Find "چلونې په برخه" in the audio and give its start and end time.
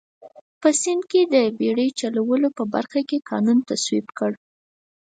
1.99-2.99